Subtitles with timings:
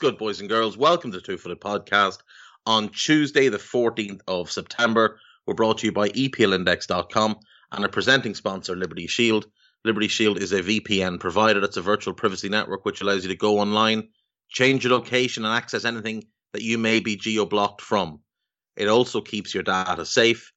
[0.00, 0.78] Good, boys and girls?
[0.78, 2.20] Welcome to Two Footed Podcast.
[2.64, 7.36] On Tuesday, the 14th of September, we're brought to you by EPLindex.com
[7.72, 9.46] and our presenting sponsor, Liberty Shield.
[9.84, 13.36] Liberty Shield is a VPN provider that's a virtual privacy network which allows you to
[13.36, 14.08] go online,
[14.48, 16.24] change your location, and access anything
[16.54, 18.20] that you may be geo blocked from.
[18.76, 20.50] It also keeps your data safe.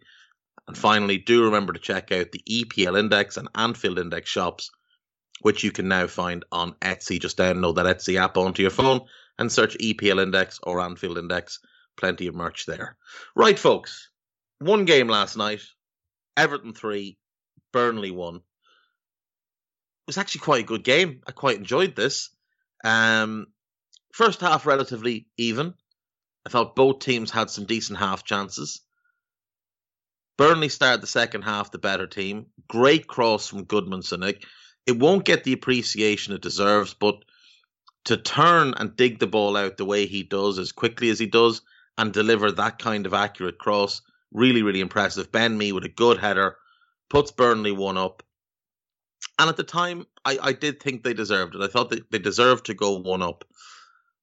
[0.69, 4.71] And finally, do remember to check out the EPL Index and Anfield Index shops,
[5.41, 7.21] which you can now find on Etsy.
[7.21, 9.01] Just download that Etsy app onto your phone
[9.39, 11.59] and search EPL Index or Anfield Index.
[11.97, 12.97] Plenty of merch there.
[13.35, 14.11] Right, folks.
[14.59, 15.63] One game last night.
[16.37, 17.19] Everton 3,
[17.73, 18.41] Burnley 1
[20.11, 21.23] was actually quite a good game.
[21.27, 22.31] I quite enjoyed this.
[22.85, 23.47] Um,
[24.13, 25.75] first half relatively even.
[26.45, 28.81] I thought both teams had some decent half chances.
[30.37, 32.47] Burnley started the second half the better team.
[32.67, 34.43] Great cross from Gudmundsson.
[34.87, 37.17] It won't get the appreciation it deserves, but
[38.07, 41.27] to turn and dig the ball out the way he does, as quickly as he
[41.27, 41.61] does,
[41.99, 44.01] and deliver that kind of accurate cross,
[44.33, 45.31] really, really impressive.
[45.31, 46.57] Ben Mee with a good header
[47.11, 48.23] puts Burnley one up.
[49.41, 51.63] And at the time, I, I did think they deserved it.
[51.63, 53.47] I thought they, they deserved to go one up.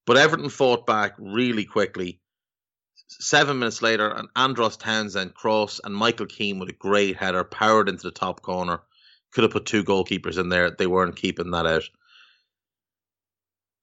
[0.06, 2.20] But Everton fought back really quickly.
[3.08, 7.88] Seven minutes later, an Andros Townsend cross and Michael Keane with a great header powered
[7.88, 8.80] into the top corner.
[9.32, 10.70] Could have put two goalkeepers in there.
[10.70, 11.90] They weren't keeping that out.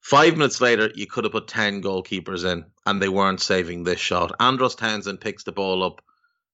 [0.00, 4.00] Five minutes later, you could have put 10 goalkeepers in, and they weren't saving this
[4.00, 4.32] shot.
[4.40, 6.00] Andros Townsend picks the ball up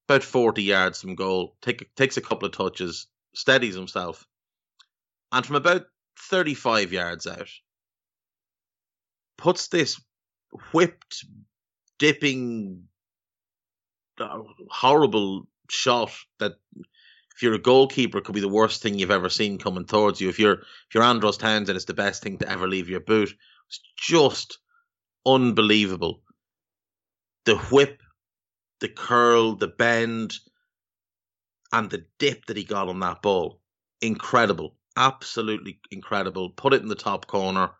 [0.09, 4.27] about 40 yards from goal, take, takes a couple of touches, steadies himself,
[5.33, 5.87] and from about
[6.19, 7.49] 35 yards out,
[9.39, 10.01] puts this
[10.73, 11.25] whipped,
[11.99, 12.85] dipping,
[14.21, 16.53] uh, horrible shot that
[17.35, 20.29] if you're a goalkeeper could be the worst thing you've ever seen coming towards you.
[20.29, 23.35] If you're if you're Andros Townsend, it's the best thing to ever leave your boot.
[23.69, 24.59] It's just
[25.25, 26.23] unbelievable.
[27.47, 28.03] The whip,
[28.81, 30.35] the curl, the bend,
[31.73, 33.61] and the dip that he got on that ball.
[34.03, 36.51] Incredible absolutely incredible.
[36.51, 37.71] Put it in the top corner.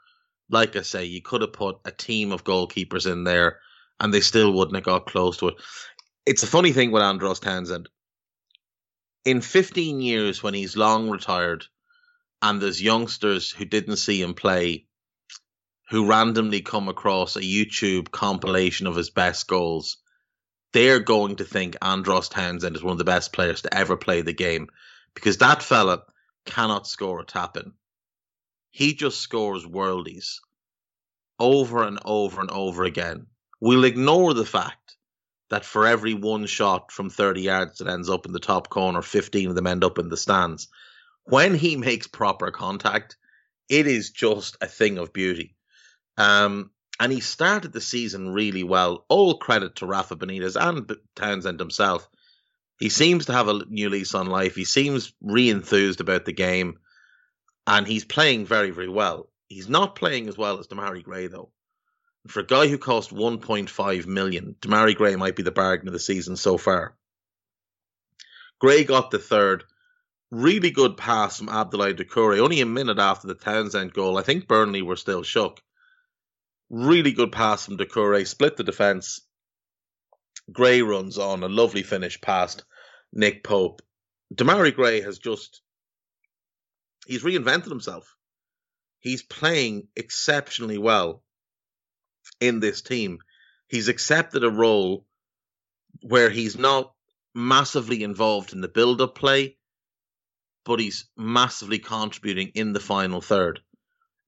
[0.51, 3.61] Like I say, you could have put a team of goalkeepers in there
[4.01, 5.55] and they still wouldn't have got close to it.
[6.27, 7.89] It's a funny thing with Andros Townsend.
[9.25, 11.67] In 15 years, when he's long retired
[12.43, 14.87] and there's youngsters who didn't see him play
[15.91, 19.99] who randomly come across a YouTube compilation of his best goals,
[20.73, 24.23] they're going to think Andros Townsend is one of the best players to ever play
[24.23, 24.69] the game
[25.15, 26.03] because that fella
[26.45, 27.73] cannot score a tap in.
[28.71, 30.39] He just scores worldies
[31.39, 33.27] over and over and over again.
[33.61, 34.97] We'll ignore the fact
[35.51, 39.03] that for every one shot from 30 yards that ends up in the top corner,
[39.03, 40.69] 15 of them end up in the stands.
[41.25, 43.17] When he makes proper contact,
[43.69, 45.55] it is just a thing of beauty.
[46.17, 49.05] Um, and he started the season really well.
[49.09, 52.09] All credit to Rafa Benitez and Townsend himself
[52.83, 54.57] he seems to have a new lease on life.
[54.57, 56.81] He seems re-enthused about the game,
[57.65, 59.31] and he's playing very, very well.
[59.47, 61.53] He's not playing as well as Demarai Gray, though.
[62.27, 66.01] For a guy who cost 1.5 million, Demarai Gray might be the bargain of the
[66.01, 66.97] season so far.
[68.59, 69.63] Gray got the third.
[70.33, 72.41] Really good pass from Abdoulaye Doucouré.
[72.41, 74.19] Only a minute after the Townsend goal.
[74.19, 75.61] I think Burnley were still shook.
[76.69, 78.27] Really good pass from Doucouré.
[78.27, 79.21] Split the defence.
[80.51, 82.65] Gray runs on a lovely finish past
[83.13, 83.83] Nick Pope.
[84.35, 85.61] Demarai Gray has just
[87.07, 88.17] he's reinvented himself.
[89.01, 91.23] He's playing exceptionally well
[92.41, 93.19] in this team.
[93.69, 95.07] He's accepted a role
[96.03, 96.93] where he's not
[97.35, 99.57] massively involved in the build-up play,
[100.65, 103.61] but he's massively contributing in the final third.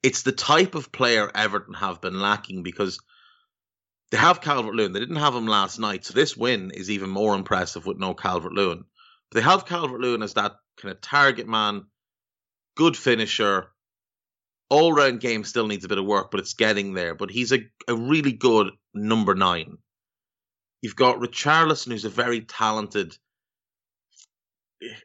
[0.02, 2.98] It's the type of player Everton have been lacking because
[4.14, 4.93] they have Calvert Lewin.
[4.93, 8.14] They didn't have him last night, so this win is even more impressive with no
[8.14, 8.84] Calvert Lewin.
[9.32, 11.87] They have Calvert Lewin as that kind of target man,
[12.76, 13.72] good finisher.
[14.70, 17.16] All round game still needs a bit of work, but it's getting there.
[17.16, 17.58] But he's a,
[17.88, 19.78] a really good number nine.
[20.81, 23.19] You've got Richarlison, who's a very talented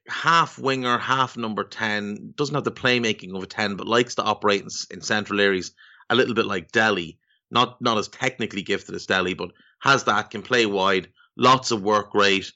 [0.07, 2.33] half winger, half number 10.
[2.35, 5.71] Doesn't have the playmaking of a 10, but likes to operate in, in central areas
[6.11, 7.18] a little bit like Dele.
[7.51, 11.81] Not not as technically gifted as Dele, but has that, can play wide, lots of
[11.81, 12.51] work rate,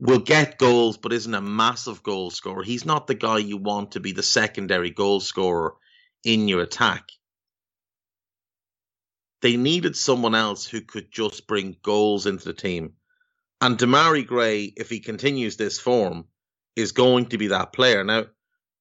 [0.00, 2.62] will get goals, but isn't a massive goal scorer.
[2.62, 5.74] He's not the guy you want to be the secondary goal scorer
[6.24, 7.08] in your attack.
[9.42, 12.94] They needed someone else who could just bring goals into the team.
[13.60, 16.26] And Demarai Gray, if he continues this form,
[16.76, 18.04] is going to be that player.
[18.04, 18.24] Now,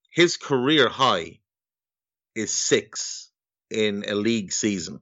[0.10, 1.40] his career high
[2.36, 3.30] is six
[3.70, 5.02] in a league season.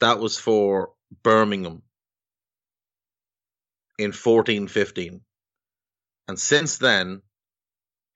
[0.00, 0.92] That was for
[1.22, 1.82] Birmingham
[3.98, 5.20] in 14 15.
[6.28, 7.22] And since then,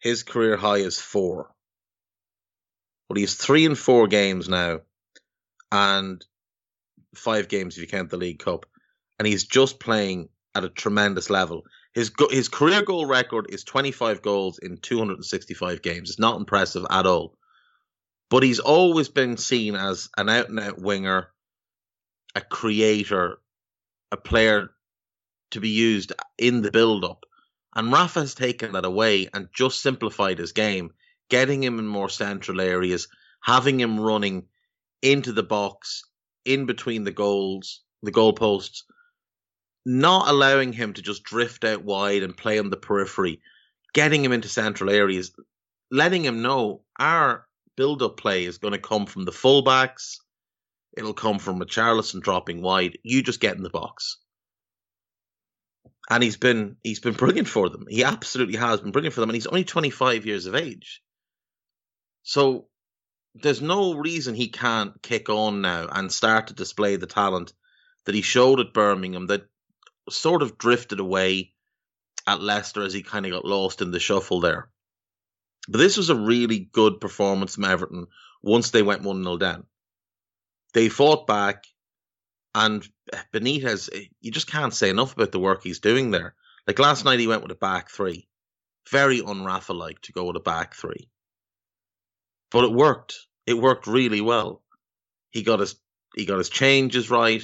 [0.00, 1.50] his career high is four.
[3.08, 4.80] But he's three and four games now
[5.72, 6.24] and
[7.14, 8.66] five games if you count the League Cup,
[9.18, 11.62] and he's just playing at a tremendous level.
[11.94, 16.10] His his career goal record is 25 goals in 265 games.
[16.10, 17.36] It's not impressive at all,
[18.28, 21.28] but he's always been seen as an out and out winger,
[22.34, 23.38] a creator,
[24.12, 24.70] a player
[25.52, 27.24] to be used in the build up.
[27.74, 30.92] And Rafa has taken that away and just simplified his game,
[31.28, 33.08] getting him in more central areas,
[33.42, 34.46] having him running
[35.02, 36.04] into the box,
[36.44, 38.82] in between the goals, the goalposts,
[39.84, 43.40] not allowing him to just drift out wide and play on the periphery,
[43.92, 45.32] getting him into central areas,
[45.90, 50.18] letting him know our build up play is going to come from the fullbacks.
[50.96, 52.98] It'll come from a Richarlison dropping wide.
[53.02, 54.18] You just get in the box.
[56.08, 57.86] And he's been he's been brilliant for them.
[57.88, 59.30] He absolutely has been brilliant for them.
[59.30, 61.02] And he's only 25 years of age.
[62.24, 62.66] So
[63.34, 67.52] there's no reason he can't kick on now and start to display the talent
[68.04, 69.48] that he showed at Birmingham that
[70.08, 71.52] sort of drifted away
[72.26, 74.68] at Leicester as he kind of got lost in the shuffle there.
[75.68, 78.06] But this was a really good performance from Everton
[78.42, 79.66] once they went 1 0 down.
[80.72, 81.64] They fought back,
[82.54, 82.86] and
[83.32, 83.88] Benitez,
[84.20, 86.34] you just can't say enough about the work he's doing there.
[86.66, 88.28] Like last night, he went with a back three.
[88.90, 91.10] Very un like to go with a back three
[92.50, 93.26] but it worked.
[93.46, 94.62] It worked really well.
[95.30, 95.76] He got his
[96.16, 97.42] he got his changes right.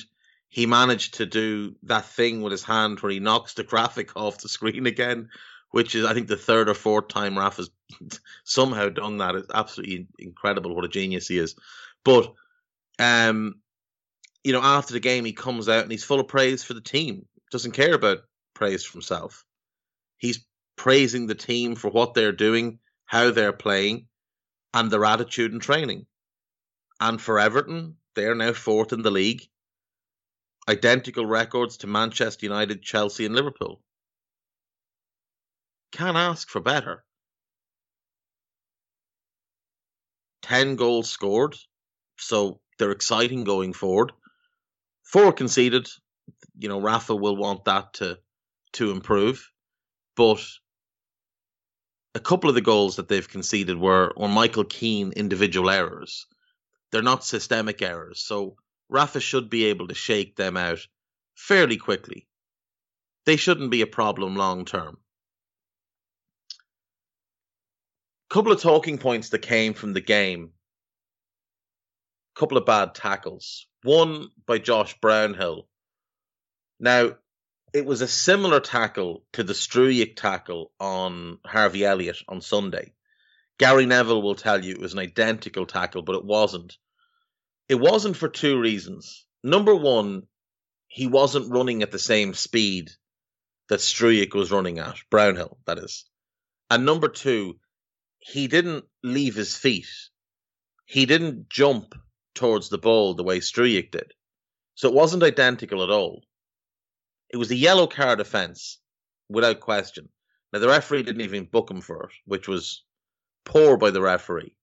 [0.48, 4.38] He managed to do that thing with his hand where he knocks the graphic off
[4.38, 5.30] the screen again,
[5.70, 7.70] which is I think the third or fourth time Raf has
[8.44, 9.36] somehow done that.
[9.36, 11.54] It's absolutely incredible what a genius he is.
[12.04, 12.32] But
[12.98, 13.60] um,
[14.44, 16.80] you know, after the game he comes out and he's full of praise for the
[16.80, 17.26] team.
[17.50, 18.18] Doesn't care about
[18.54, 19.44] praise for himself.
[20.18, 20.44] He's
[20.76, 24.06] praising the team for what they're doing, how they're playing
[24.74, 26.06] and their attitude and training.
[27.00, 29.42] And for Everton, they are now fourth in the league,
[30.68, 33.82] identical records to Manchester United, Chelsea, and Liverpool.
[35.92, 37.04] Can't ask for better.
[40.42, 41.56] 10 goals scored,
[42.18, 44.12] so they're exciting going forward.
[45.02, 45.88] Four conceded.
[46.58, 48.18] You know, Rafa will want that to
[48.72, 49.50] to improve.
[50.16, 50.42] But
[52.14, 56.26] a couple of the goals that they've conceded were or Michael Keane individual errors.
[56.90, 58.56] They're not systemic errors, so
[58.88, 60.86] Rafa should be able to shake them out
[61.34, 62.26] fairly quickly.
[63.26, 64.98] They shouldn't be a problem long term.
[68.30, 70.52] Couple of talking points that came from the game.
[72.36, 73.66] Couple of bad tackles.
[73.82, 75.68] One by Josh Brownhill.
[76.78, 77.16] Now,
[77.72, 82.92] it was a similar tackle to the Struijk tackle on Harvey Elliott on Sunday.
[83.58, 86.76] Gary Neville will tell you it was an identical tackle, but it wasn't.
[87.68, 89.26] It wasn't for two reasons.
[89.42, 90.22] Number one,
[90.88, 92.90] he wasn't running at the same speed
[93.68, 96.04] that Struijk was running at, Brownhill, that is.
[96.70, 97.58] And number two,
[98.18, 99.88] he didn't leave his feet.
[100.84, 101.94] He didn't jump
[102.36, 104.12] towards the ball the way Struijk did.
[104.74, 106.22] So it wasn't identical at all.
[107.30, 108.78] It was a yellow card offence,
[109.28, 110.08] without question.
[110.52, 112.84] Now the referee didn't even book him for it, which was
[113.44, 114.54] poor by the referee.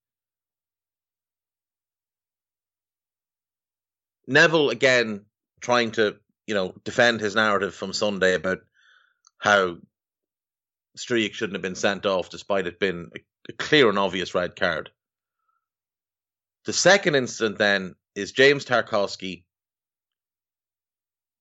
[4.25, 5.25] Neville again
[5.59, 8.59] trying to you know, defend his narrative from Sunday about
[9.37, 9.77] how
[10.97, 13.09] Struijk shouldn't have been sent off despite it being
[13.49, 14.89] a clear and obvious red card.
[16.65, 19.43] The second incident then is James Tarkowski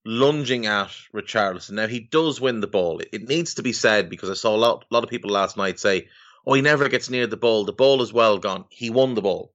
[0.05, 1.73] lunging at Richarlison.
[1.73, 3.00] Now he does win the ball.
[3.12, 5.57] It, needs to be said because I saw a lot, a lot of people last
[5.57, 6.09] night say,
[6.45, 7.64] "Oh, he never gets near the ball.
[7.64, 9.55] The ball is well gone." He won the ball.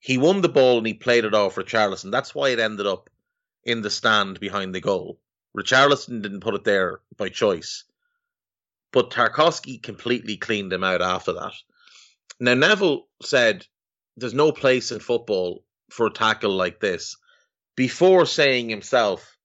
[0.00, 2.10] He won the ball and he played it off Richarlison.
[2.10, 3.08] That's why it ended up
[3.64, 5.18] in the stand behind the goal.
[5.56, 7.84] Richarlison didn't put it there by choice.
[8.92, 11.54] But Tarkowski completely cleaned him out after that.
[12.38, 13.66] Now, Neville said
[14.20, 17.16] there's no place in football for a tackle like this
[17.76, 19.36] before saying himself,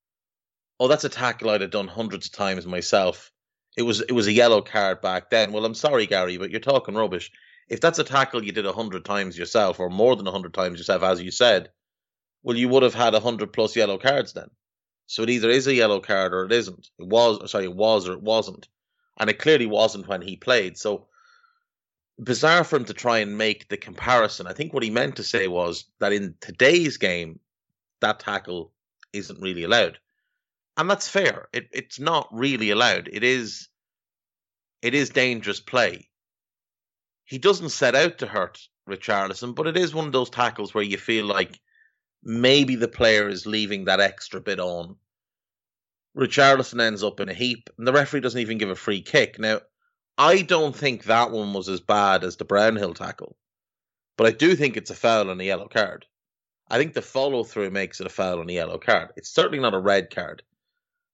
[0.80, 3.32] Oh, that's a tackle I'd have done hundreds of times myself.
[3.78, 5.54] It was it was a yellow card back then.
[5.54, 7.32] Well, I'm sorry, Gary, but you're talking rubbish.
[7.70, 10.54] If that's a tackle you did a hundred times yourself, or more than a hundred
[10.54, 11.70] times yourself, as you said,
[12.44, 14.50] well, you would have had a hundred plus yellow cards then.
[15.08, 16.90] So it either is a yellow card or it isn't.
[17.00, 18.68] It was sorry, it was or it wasn't,
[19.18, 20.78] and it clearly wasn't when he played.
[20.78, 21.08] So
[22.20, 24.48] bizarre for him to try and make the comparison.
[24.48, 27.40] I think what he meant to say was that in today's game,
[28.02, 28.72] that tackle
[29.14, 30.00] isn't really allowed,
[30.78, 31.48] and that's fair.
[31.54, 33.10] It, it's not really allowed.
[33.12, 33.70] It is.
[34.82, 36.10] It is dangerous play.
[37.24, 40.84] He doesn't set out to hurt Richarlison, but it is one of those tackles where
[40.84, 41.60] you feel like
[42.24, 44.98] maybe the player is leaving that extra bit on.
[46.16, 49.40] Richarlison ends up in a heap, and the referee doesn't even give a free kick.
[49.40, 49.62] Now,
[50.18, 53.36] I don't think that one was as bad as the Brownhill tackle,
[54.18, 56.06] but I do think it's a foul and a yellow card.
[56.70, 59.10] I think the follow through makes it a foul and a yellow card.
[59.18, 60.42] It's certainly not a red card.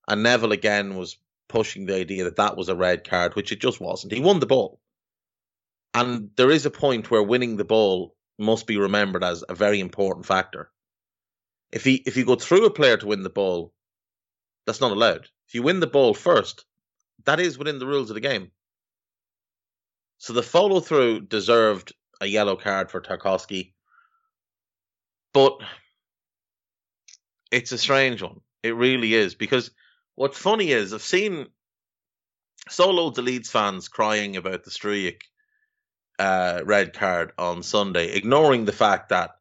[0.07, 1.17] And Neville again was
[1.49, 4.13] pushing the idea that that was a red card, which it just wasn't.
[4.13, 4.79] He won the ball.
[5.93, 9.79] And there is a point where winning the ball must be remembered as a very
[9.79, 10.71] important factor.
[11.71, 13.73] If he if you go through a player to win the ball,
[14.65, 15.27] that's not allowed.
[15.47, 16.65] If you win the ball first,
[17.25, 18.51] that is within the rules of the game.
[20.21, 23.73] So the follow through deserved a yellow card for Tarkowski,
[25.33, 25.57] but
[27.49, 28.41] it's a strange one.
[28.61, 29.71] It really is because
[30.13, 31.47] what's funny is I've seen
[32.69, 35.21] so loads of Leeds fans crying about the Struijk
[36.19, 39.31] uh, red card on Sunday, ignoring the fact that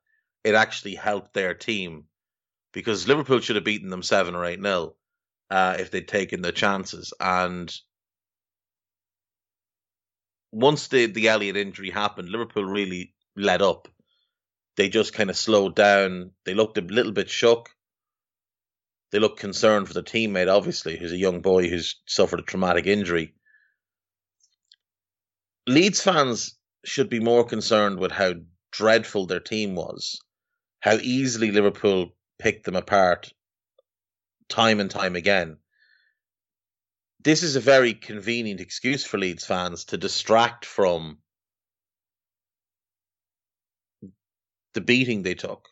[0.45, 2.05] it actually helped their team
[2.73, 4.97] because Liverpool should have beaten them seven or eight nil
[5.51, 7.13] uh, if they'd taken their chances.
[7.21, 7.71] And
[10.53, 13.89] once the the Elliott injury happened, Liverpool really let up.
[14.77, 16.33] They just kind of slowed down.
[16.45, 17.71] They looked a little bit shook.
[19.11, 22.87] They looked concerned for their teammate, obviously, who's a young boy who's suffered a traumatic
[22.87, 23.35] injury.
[25.67, 28.35] Leeds fans should be more concerned with how
[28.71, 30.21] dreadful their team was,
[30.81, 33.33] how easily Liverpool picked them apart
[34.49, 35.59] time and time again.
[37.23, 41.19] This is a very convenient excuse for Leeds fans to distract from
[44.73, 45.69] the beating they took.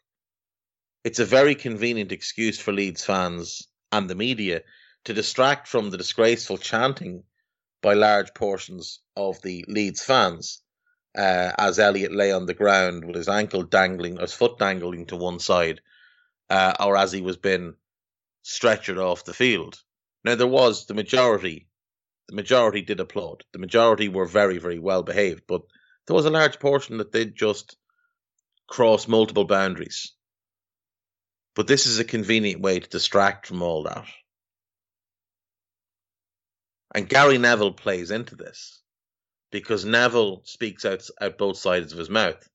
[1.04, 4.60] It's a very convenient excuse for Leeds fans and the media
[5.04, 7.24] to distract from the disgraceful chanting
[7.80, 10.60] by large portions of the Leeds fans
[11.16, 15.16] uh, as Elliot lay on the ground with his ankle dangling, his foot dangling to
[15.16, 15.80] one side,
[16.50, 17.74] uh, or as he was being
[18.44, 19.82] stretchered off the field.
[20.24, 21.68] Now there was the majority,
[22.28, 23.44] the majority did applaud.
[23.52, 25.62] The majority were very, very well behaved, but
[26.06, 27.76] there was a large portion that did just
[28.66, 30.12] cross multiple boundaries.
[31.54, 34.06] But this is a convenient way to distract from all that.
[36.94, 38.80] And Gary Neville plays into this
[39.50, 42.48] because Neville speaks out, out both sides of his mouth.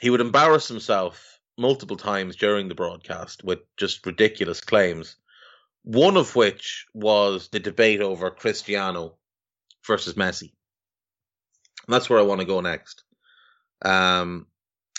[0.00, 5.16] He would embarrass himself multiple times during the broadcast with just ridiculous claims.
[5.84, 9.16] One of which was the debate over Cristiano
[9.86, 10.52] versus Messi.
[11.86, 13.04] And that's where I want to go next.
[13.84, 14.46] Um,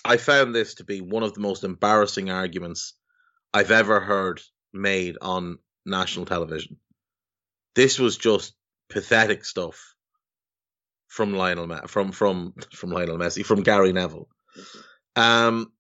[0.04, 2.94] I found this to be one of the most embarrassing arguments
[3.54, 6.78] I've ever heard made on national television.
[7.74, 8.54] This was just
[8.90, 9.96] pathetic stuff
[11.08, 14.28] from Lionel from from from Lionel Messi from Gary Neville.
[15.16, 15.72] Um,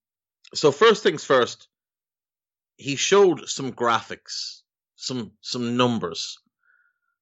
[0.53, 1.67] so first things first,
[2.77, 4.61] he showed some graphics,
[5.05, 6.37] some some numbers.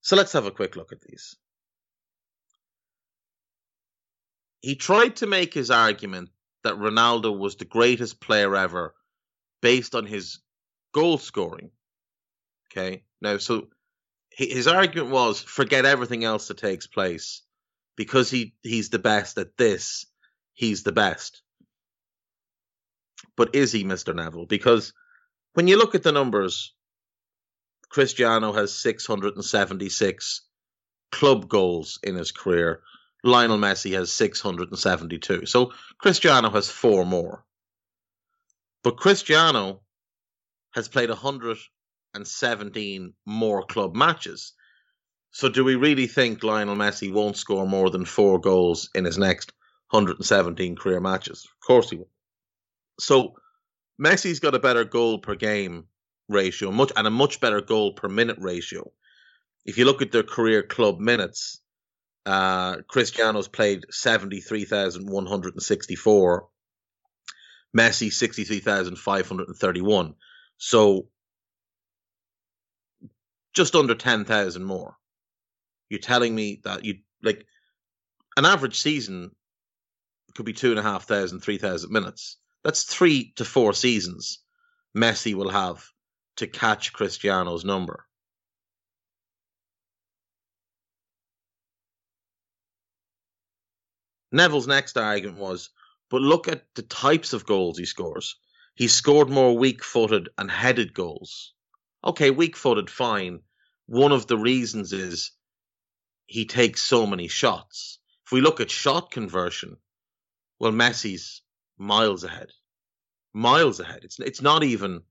[0.02, 1.36] So let's have a quick look at these.
[4.62, 6.30] He tried to make his argument
[6.64, 8.96] that Ronaldo was the greatest player ever
[9.62, 10.40] based on his
[10.94, 11.72] goal scoring.
[12.72, 13.04] Okay.
[13.22, 13.68] Now, so
[14.30, 17.44] his argument was forget everything else that takes place
[17.96, 20.06] because he, he's the best at this,
[20.54, 21.42] he's the best.
[23.36, 24.16] But is he Mr.
[24.16, 24.46] Neville?
[24.46, 24.94] Because
[25.54, 26.74] when you look at the numbers,
[27.94, 30.42] Cristiano has 676
[31.12, 32.82] club goals in his career.
[33.24, 35.46] Lionel Messi has 672.
[35.46, 37.46] So Cristiano has four more.
[38.84, 39.82] But Cristiano
[40.72, 44.54] has played 117 more club matches.
[45.30, 49.20] So do we really think Lionel Messi won't score more than four goals in his
[49.20, 49.54] next
[49.92, 51.46] 117 career matches?
[51.46, 52.10] Of course he will.
[53.00, 53.36] So
[54.02, 55.86] Messi's got a better goal per game
[56.34, 58.92] ratio, much and a much better goal per minute ratio.
[59.66, 61.62] If you look at their career club minutes,
[62.26, 66.48] uh, Cristiano's played 73,164
[67.76, 70.14] Messi 63,531.
[70.58, 71.08] So
[73.54, 74.96] just under 10,000 more.
[75.90, 77.46] You're telling me that you like
[78.36, 79.30] an average season
[80.36, 82.38] could be two and a half thousand, three thousand minutes.
[82.64, 84.40] That's three to four seasons
[84.96, 85.84] Messi will have
[86.38, 88.06] to catch Cristiano's number.
[94.32, 95.70] Neville's next argument was
[96.14, 98.36] but look at the types of goals he scores.
[98.76, 101.54] He scored more weak footed and headed goals.
[102.04, 103.40] Okay, weak footed, fine.
[103.88, 105.32] One of the reasons is
[106.28, 107.98] he takes so many shots.
[108.28, 109.78] If we look at shot conversion,
[110.60, 111.42] well, Messi's
[111.80, 112.52] miles ahead.
[113.34, 114.02] Miles ahead.
[114.04, 115.02] It's it's not even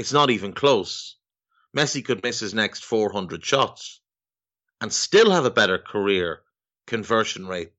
[0.00, 1.16] it's not even close.
[1.76, 4.00] Messi could miss his next 400 shots
[4.80, 6.40] and still have a better career
[6.86, 7.72] conversion rate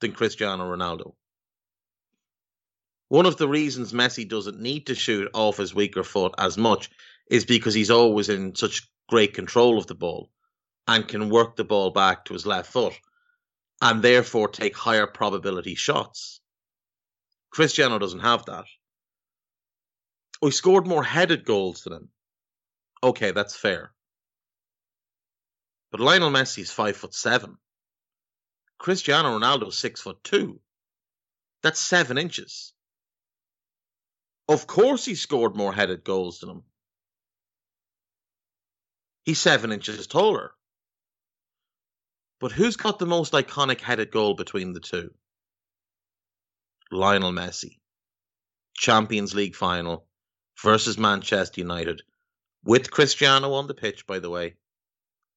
[0.00, 1.12] than Cristiano Ronaldo.
[3.08, 6.88] One of the reasons Messi doesn't need to shoot off his weaker foot as much
[7.30, 10.30] is because he's always in such great control of the ball
[10.86, 12.94] and can work the ball back to his left foot
[13.82, 16.40] and therefore take higher probability shots.
[17.50, 18.64] Cristiano doesn't have that.
[20.40, 22.08] Oh, we scored more headed goals than him.
[23.02, 23.92] Okay, that's fair.
[25.90, 27.56] But Lionel Messi is five foot seven.
[28.78, 30.60] Cristiano Ronaldo is six foot two.
[31.62, 32.72] That's seven inches.
[34.48, 36.62] Of course, he scored more headed goals than him.
[39.24, 40.52] He's seven inches taller.
[42.40, 45.12] But who's got the most iconic headed goal between the two?
[46.90, 47.78] Lionel Messi.
[48.74, 50.07] Champions League final
[50.62, 52.02] versus Manchester United
[52.64, 54.56] with Cristiano on the pitch, by the way.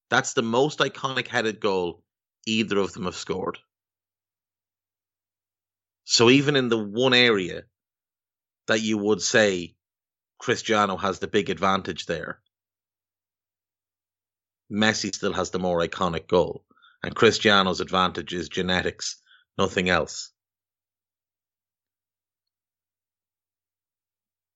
[0.09, 2.03] That's the most iconic headed goal
[2.45, 3.57] either of them have scored.
[6.03, 7.63] So even in the one area
[8.67, 9.75] that you would say
[10.39, 12.41] Cristiano has the big advantage there.
[14.71, 16.65] Messi still has the more iconic goal,
[17.03, 19.21] and Cristiano's advantage is genetics,
[19.57, 20.31] nothing else.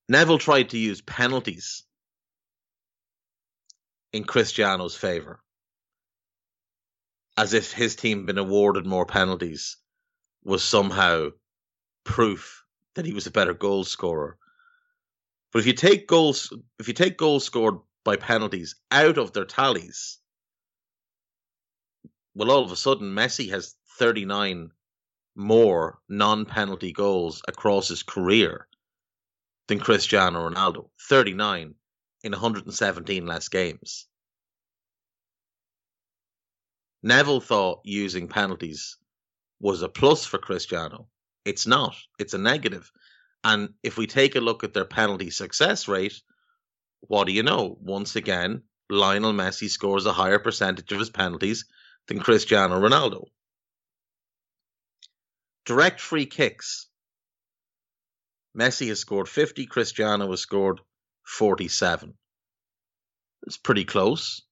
[0.07, 1.83] Neville tried to use penalties
[4.13, 5.41] in Cristiano's favour,
[7.37, 9.77] as if his team been awarded more penalties
[10.43, 11.29] was somehow
[12.03, 12.63] proof
[12.93, 14.37] that he was a better goal scorer.
[15.51, 19.45] But if you take goals, if you take goals scored by penalties out of their
[19.45, 20.19] tallies,
[22.35, 24.69] well, all of a sudden Messi has 39
[25.35, 28.67] more non-penalty goals across his career
[29.67, 30.89] than Cristiano Ronaldo.
[31.09, 31.75] 39
[32.23, 34.07] in 117 less games.
[37.03, 38.97] Neville thought using penalties
[39.59, 41.07] was a plus for Cristiano.
[41.45, 41.95] It's not.
[42.17, 42.91] It's a negative.
[43.43, 46.19] And if we take a look at their penalty success rate,
[47.01, 47.77] what do you know?
[47.79, 51.65] Once again, Lionel Messi scores a higher percentage of his penalties
[52.07, 53.25] than Cristiano Ronaldo.
[55.65, 56.87] Direct free kicks.
[58.55, 60.79] Messi has scored 50, Cristiano has scored
[61.23, 62.13] 47.
[63.43, 64.43] It's pretty close.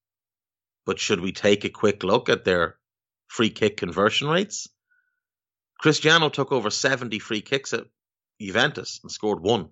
[0.86, 2.78] But should we take a quick look at their
[3.28, 4.68] free kick conversion rates?
[5.80, 7.86] Cristiano took over 70 free kicks at
[8.42, 9.70] Juventus and scored one.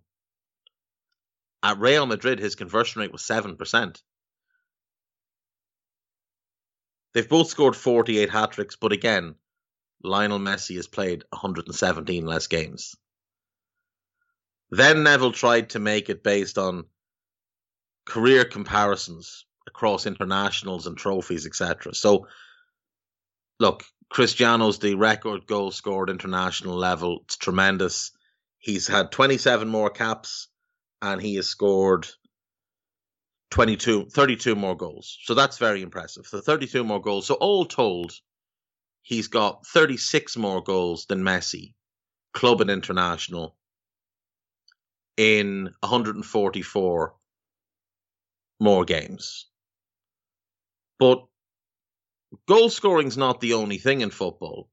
[1.62, 4.02] At Real Madrid, his conversion rate was 7%.
[7.14, 9.36] They've both scored 48 hat tricks, but again,
[10.02, 12.96] Lionel Messi has played 117 less games.
[14.72, 16.86] Then Neville tried to make it based on
[18.06, 21.94] career comparisons across internationals and trophies, etc.
[21.94, 22.28] So,
[23.60, 27.20] look, Cristiano's the record goal scored international level.
[27.24, 28.12] It's tremendous.
[28.60, 30.48] He's had 27 more caps
[31.02, 32.08] and he has scored
[33.52, 35.18] 22, 32 more goals.
[35.24, 36.26] So that's very impressive.
[36.26, 37.28] So 32 more goals.
[37.28, 38.14] So all told,
[39.02, 41.74] he's got 36 more goals than Messi,
[42.34, 43.56] club and international,
[45.18, 47.14] in 144
[48.60, 49.48] more games.
[51.00, 51.26] But
[52.48, 54.70] goal scoring is not the only thing in football.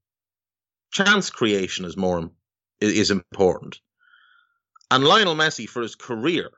[0.93, 2.31] Chance creation is more
[2.81, 3.81] is important.
[4.91, 6.51] And Lionel Messi, for his career,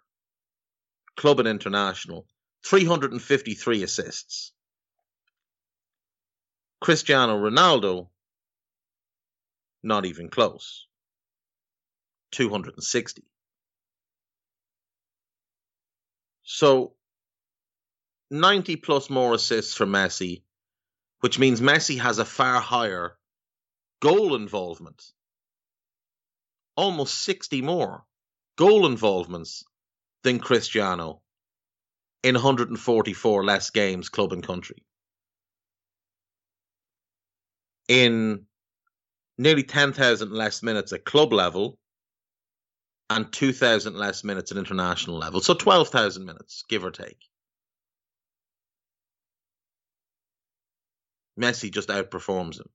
[1.16, 2.26] club and international,
[2.64, 4.52] 353 assists.
[6.80, 8.08] Cristiano Ronaldo,
[9.82, 10.86] not even close.
[12.32, 13.22] 260.
[16.42, 16.94] So
[18.30, 20.42] 90 plus more assists for Messi,
[21.20, 23.18] which means Messi has a far higher
[24.00, 25.02] goal involvement.
[26.76, 28.04] Almost 60 more
[28.56, 29.64] goal involvements
[30.22, 31.22] than Cristiano
[32.22, 34.84] in 144 less games, club and country.
[37.88, 38.46] In
[39.38, 41.78] nearly 10,000 less minutes at club level
[43.10, 45.40] and 2,000 less minutes at international level.
[45.40, 47.18] So 12,000 minutes, give or take.
[51.38, 52.68] Messi just outperforms him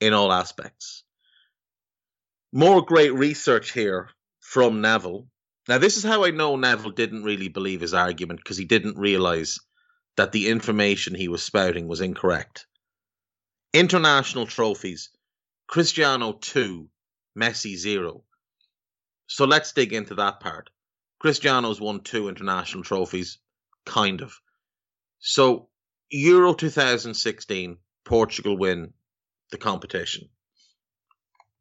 [0.00, 1.02] in all aspects.
[2.52, 4.08] More great research here
[4.40, 5.26] from Neville.
[5.68, 8.98] Now, this is how I know Neville didn't really believe his argument because he didn't
[8.98, 9.58] realize
[10.16, 12.66] that the information he was spouting was incorrect.
[13.72, 15.10] International trophies
[15.66, 16.88] Cristiano 2,
[17.36, 18.22] Messi 0.
[19.26, 20.70] So let's dig into that part.
[21.18, 23.38] Cristiano's won two international trophies,
[23.86, 24.40] kind of.
[25.18, 25.70] So,
[26.10, 28.92] Euro 2016, Portugal win
[29.50, 30.28] the competition.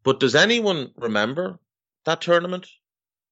[0.04, 1.60] But does anyone remember
[2.04, 2.67] that tournament?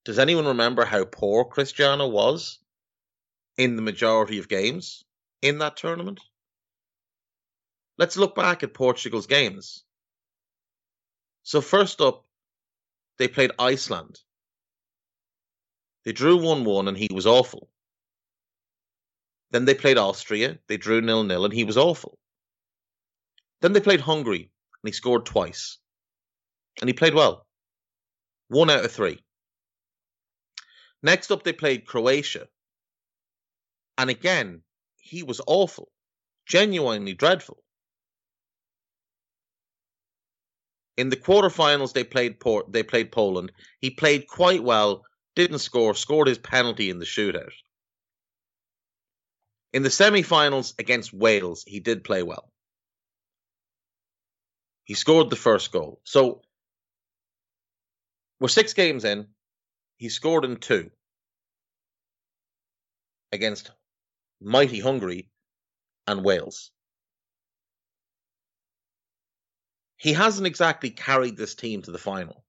[0.05, 2.59] Does anyone remember how poor Cristiano was
[3.57, 5.03] in the majority of games
[5.41, 6.21] in that tournament?
[7.97, 9.83] Let's look back at Portugal's games.
[11.43, 12.25] So, first up,
[13.21, 14.19] they played Iceland.
[16.05, 17.69] They drew 1 1 and he was awful.
[19.51, 20.57] Then they played Austria.
[20.67, 22.17] They drew nil nil and he was awful.
[23.61, 24.41] Then they played Hungary
[24.81, 25.77] and he scored twice.
[26.79, 27.45] And he played well.
[28.47, 29.19] One out of three.
[31.03, 32.47] Next up, they played Croatia.
[33.99, 34.63] And again,
[34.97, 35.91] he was awful,
[36.47, 37.63] genuinely dreadful.
[40.97, 43.51] In the quarterfinals, they played Port, they played Poland.
[43.79, 45.03] He played quite well,
[45.35, 47.53] didn't score, scored his penalty in the shootout.
[49.73, 52.51] In the semi-finals against Wales, he did play well.
[54.83, 56.01] He scored the first goal.
[56.03, 56.41] So
[58.39, 59.27] we're six games in.
[59.97, 60.91] He scored in two
[63.31, 63.71] against
[64.41, 65.29] mighty Hungary
[66.07, 66.71] and Wales.
[70.01, 72.43] He hasn't exactly carried this team to the final.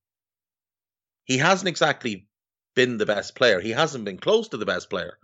[1.24, 2.26] He hasn't exactly
[2.74, 3.60] been the best player.
[3.60, 5.18] He hasn't been close to the best player,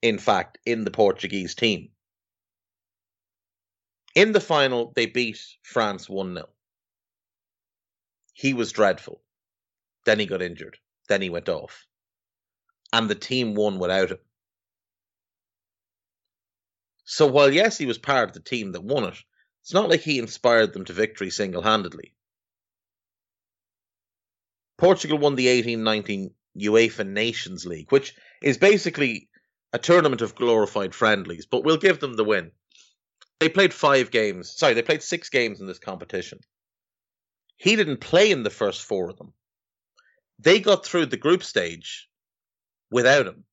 [0.00, 1.88] in fact, in the Portuguese team.
[4.14, 6.48] In the final, they beat France 1 0.
[8.32, 9.20] He was dreadful.
[10.04, 10.78] Then he got injured.
[11.08, 11.88] Then he went off.
[12.92, 14.20] And the team won without him.
[17.02, 19.18] So while, yes, he was part of the team that won it,
[19.62, 22.12] it's not like he inspired them to victory single handedly.
[24.76, 29.28] Portugal won the 1819 UEFA Nations League, which is basically
[29.72, 32.50] a tournament of glorified friendlies, but we'll give them the win.
[33.38, 34.50] They played five games.
[34.56, 36.40] Sorry, they played six games in this competition.
[37.56, 39.32] He didn't play in the first four of them.
[40.40, 42.08] They got through the group stage
[42.90, 43.44] without him.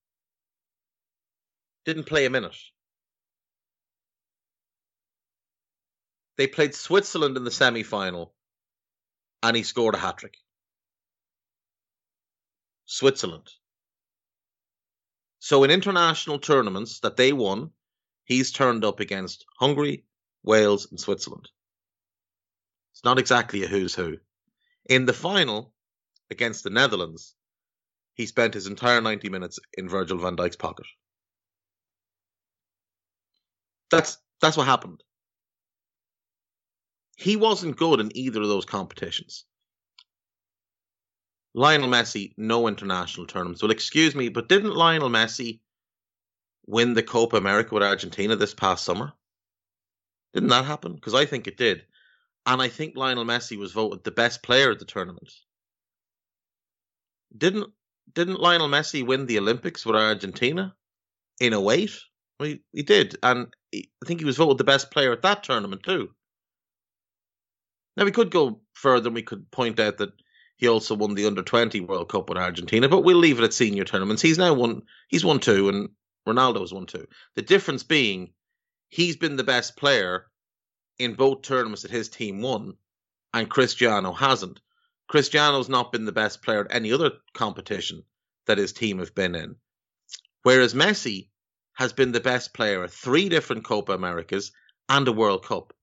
[1.85, 2.57] Didn't play a minute.
[6.39, 8.33] They played Switzerland in the semi final
[9.43, 10.37] and he scored a hat trick.
[12.85, 13.49] Switzerland.
[15.39, 17.71] So in international tournaments that they won,
[18.23, 20.05] he's turned up against Hungary,
[20.41, 21.49] Wales, and Switzerland.
[22.93, 24.15] It's not exactly a who's who.
[24.89, 25.73] In the final,
[26.31, 27.35] against the Netherlands,
[28.13, 30.87] he spent his entire 90 minutes in Virgil van Dijk's pocket.
[33.91, 35.03] That's that's what happened.
[37.19, 39.43] He wasn't good in either of those competitions.
[41.53, 43.61] Lionel Messi, no international tournaments.
[43.61, 45.59] Well, excuse me, but didn't Lionel Messi
[46.65, 49.11] win the Copa America with Argentina this past summer?
[50.33, 50.93] Didn't that happen?
[50.93, 51.83] Because I think it did.
[52.45, 55.29] And I think Lionel Messi was voted the best player at the tournament.
[57.37, 57.73] Didn't
[58.13, 60.73] didn't Lionel Messi win the Olympics with Argentina
[61.39, 61.99] in 08?
[62.39, 65.21] Well, he, he did, and he, I think he was voted the best player at
[65.23, 66.09] that tournament too.
[67.99, 70.13] Now we could go further, and we could point out that
[70.55, 73.53] he also won the Under Twenty World Cup with Argentina, but we'll leave it at
[73.53, 74.21] senior tournaments.
[74.21, 74.83] He's now won.
[75.09, 75.89] He's won two, and
[76.25, 77.07] Ronaldo has won two.
[77.35, 78.31] The difference being
[78.87, 80.27] he's been the best player
[80.97, 82.77] in both tournaments that his team won,
[83.33, 84.61] and Cristiano hasn't.
[85.09, 88.03] Cristiano's not been the best player at any other competition
[88.45, 89.57] that his team have been in.
[90.43, 91.27] Whereas Messi
[91.73, 94.53] has been the best player at three different Copa Americas
[94.87, 95.73] and a World Cup.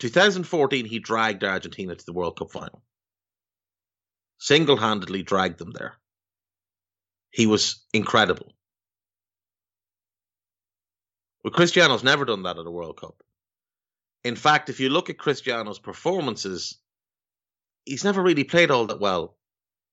[0.00, 2.82] 2014, he dragged Argentina to the World Cup final.
[4.38, 5.96] Single handedly dragged them there.
[7.30, 8.54] He was incredible.
[11.44, 13.22] Well, Cristiano's never done that at a World Cup.
[14.24, 16.78] In fact, if you look at Cristiano's performances,
[17.84, 19.36] he's never really played all that well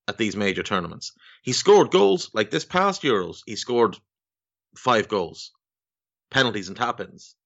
[0.06, 1.12] at these major tournaments.
[1.42, 3.40] He scored goals like this past Euros.
[3.46, 3.96] He scored
[4.76, 5.52] five goals,
[6.30, 7.36] penalties and tap ins.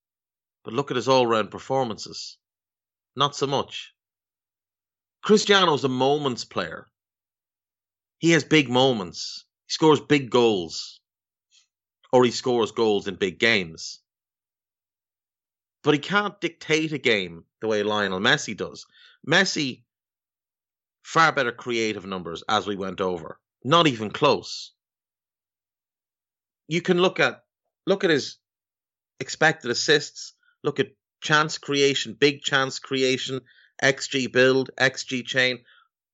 [0.63, 2.37] But look at his all round performances.
[3.15, 3.93] Not so much.
[5.21, 6.87] Cristiano's a moments player.
[8.19, 9.45] He has big moments.
[9.67, 10.99] He scores big goals.
[12.11, 13.99] Or he scores goals in big games.
[15.83, 18.85] But he can't dictate a game the way Lionel Messi does.
[19.27, 19.83] Messi,
[21.03, 23.39] far better creative numbers as we went over.
[23.63, 24.71] Not even close.
[26.67, 27.43] You can look at
[27.85, 28.37] look at his
[29.19, 30.87] expected assists, look at
[31.23, 33.41] chance creation, big chance creation,
[33.81, 35.63] XG build, XG chain.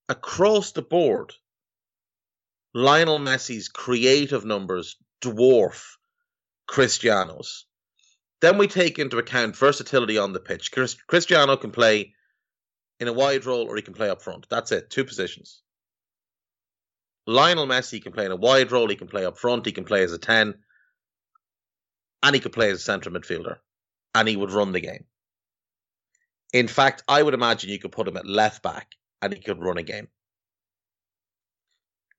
[0.07, 1.33] Across the board,
[2.73, 5.97] Lionel Messi's creative numbers dwarf
[6.67, 7.65] Cristiano's.
[8.41, 10.71] Then we take into account versatility on the pitch.
[11.07, 12.13] Cristiano can play
[12.99, 14.47] in a wide role or he can play up front.
[14.49, 15.61] That's it, two positions.
[17.25, 19.83] Lionel Messi can play in a wide role, he can play up front, he can
[19.83, 20.55] play as a 10,
[22.23, 23.57] and he could play as a centre midfielder,
[24.15, 25.05] and he would run the game.
[26.51, 29.61] In fact, I would imagine you could put him at left back and he could
[29.61, 30.07] run a game.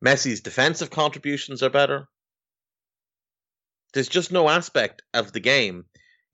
[0.05, 2.09] Messi's defensive contributions are better.
[3.93, 5.85] There's just no aspect of the game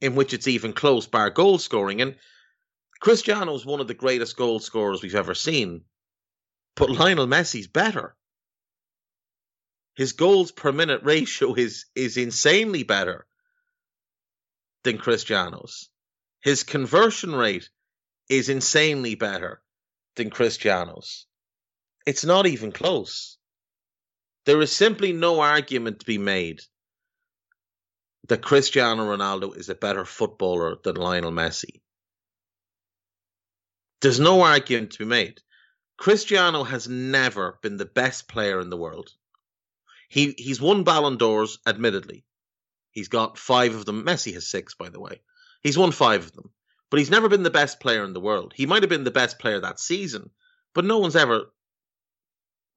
[0.01, 2.03] in which it's even close, bar goal scoring.
[2.03, 2.16] And
[3.01, 5.85] Cristiano is one of the greatest goal scorers we've ever seen,
[6.75, 8.14] but Lionel Messi's better.
[9.95, 13.27] His goals per minute ratio is is insanely better
[14.87, 15.88] than Cristiano's.
[16.40, 17.68] His conversion rate
[18.29, 19.61] is insanely better
[20.14, 21.27] than Cristiano's.
[22.07, 23.37] It's not even close.
[24.44, 26.61] There is simply no argument to be made
[28.29, 31.81] that Cristiano Ronaldo is a better footballer than Lionel Messi.
[34.01, 35.40] There's no argument to be made.
[35.96, 39.11] Cristiano has never been the best player in the world.
[40.09, 42.25] He he's won Ballon d'Ors, admittedly.
[42.97, 44.07] He's got five of them.
[44.07, 45.21] Messi has six, by the way.
[45.63, 46.51] He's won five of them.
[46.91, 48.55] But he's never been the best player in the world.
[48.57, 50.31] He might have been the best player that season,
[50.75, 51.53] but no one's ever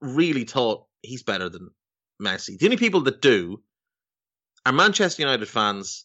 [0.02, 1.70] really thought he's better than
[2.20, 2.58] Messi.
[2.58, 3.62] The only people that do
[4.66, 6.04] are Manchester United fans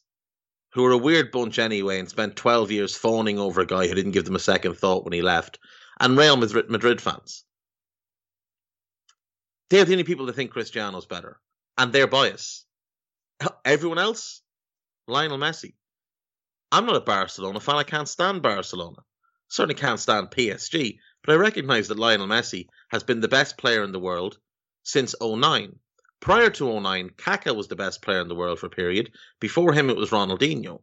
[0.71, 3.95] who are a weird bunch anyway and spent 12 years fawning over a guy who
[3.95, 5.59] didn't give them a second thought when he left,
[5.99, 7.43] and Real Madrid, fans.
[9.69, 11.37] They're the only people that think Cristiano's better,
[11.77, 12.65] and they're biased.
[13.65, 14.41] Everyone else,
[15.07, 15.73] Lionel Messi.
[16.71, 17.75] I'm not a Barcelona fan.
[17.75, 18.97] I can't stand Barcelona.
[19.49, 20.99] Certainly can't stand PSG.
[21.23, 24.37] But I recognise that Lionel Messi has been the best player in the world
[24.83, 25.79] since 09.
[26.19, 29.11] Prior to 09, Kaká was the best player in the world for a period.
[29.39, 30.81] Before him, it was Ronaldinho.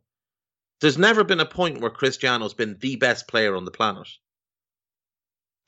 [0.81, 4.09] There's never been a point where Cristiano's been the best player on the planet.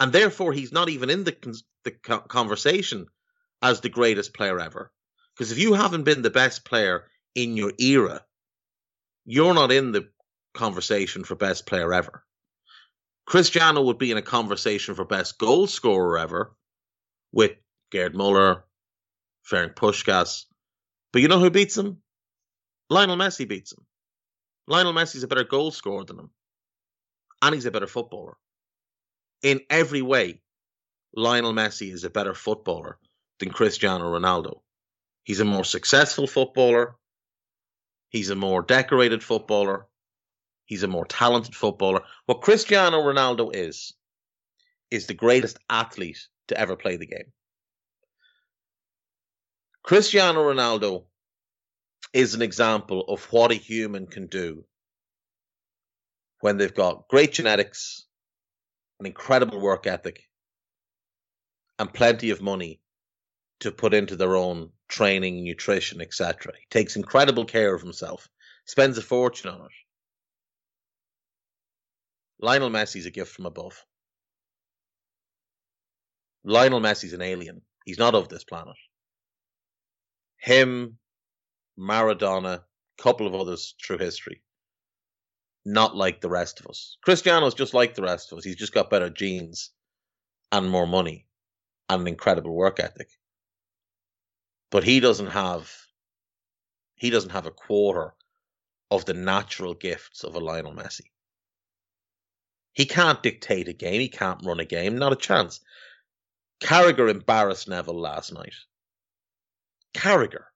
[0.00, 3.06] And therefore, he's not even in the, the conversation
[3.62, 4.92] as the greatest player ever.
[5.34, 8.24] Because if you haven't been the best player in your era,
[9.24, 10.08] you're not in the
[10.54, 12.24] conversation for best player ever.
[13.26, 16.54] Cristiano would be in a conversation for best goal scorer ever
[17.32, 17.52] with
[17.90, 18.64] Gerd Muller,
[19.50, 20.44] Ferenc Puskas.
[21.12, 22.02] But you know who beats him?
[22.90, 23.84] Lionel Messi beats him.
[24.66, 26.30] Lionel Messi's a better goal scorer than him.
[27.42, 28.36] And he's a better footballer.
[29.42, 30.40] In every way,
[31.14, 32.98] Lionel Messi is a better footballer
[33.38, 34.60] than Cristiano Ronaldo.
[35.24, 36.96] He's a more successful footballer.
[38.10, 39.86] He's a more decorated footballer.
[40.66, 42.02] He's a more talented footballer.
[42.26, 43.94] What Cristiano Ronaldo is,
[44.90, 47.32] is the greatest athlete to ever play the game.
[49.82, 51.04] Cristiano Ronaldo
[52.12, 54.64] is an example of what a human can do
[56.40, 58.06] when they've got great genetics,
[59.00, 60.22] an incredible work ethic,
[61.78, 62.80] and plenty of money
[63.64, 66.52] to put into their own training, nutrition, etc.
[66.58, 68.28] He takes incredible care of himself,
[68.66, 69.72] spends a fortune on it.
[72.38, 73.82] Lionel Messi's a gift from above.
[76.44, 77.62] Lionel Messi's an alien.
[77.86, 78.76] He's not of this planet.
[80.36, 80.98] Him,
[81.78, 84.42] Maradona, a couple of others through history.
[85.64, 86.98] Not like the rest of us.
[87.02, 88.44] Cristiano's just like the rest of us.
[88.44, 89.70] He's just got better genes
[90.52, 91.26] and more money
[91.88, 93.08] and an incredible work ethic.
[94.74, 95.72] But he doesn't have
[96.96, 98.12] he doesn't have a quarter
[98.90, 101.12] of the natural gifts of a Lionel Messi.
[102.72, 104.00] He can't dictate a game.
[104.00, 104.98] He can't run a game.
[104.98, 105.60] Not a chance.
[106.60, 108.54] Carragher embarrassed Neville last night.
[109.94, 110.46] Carragher.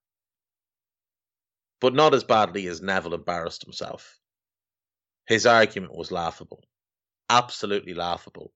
[1.78, 4.18] But not as badly as Neville embarrassed himself.
[5.28, 6.64] His argument was laughable.
[7.30, 8.52] Absolutely laughable.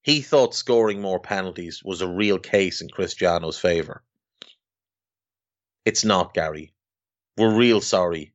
[0.00, 4.02] He thought scoring more penalties was a real case in Cristiano's favour.
[5.84, 6.72] It's not, Gary.
[7.36, 8.32] We're real sorry.